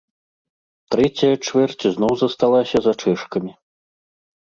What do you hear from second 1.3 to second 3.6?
чвэрць зноў засталася за чэшкамі.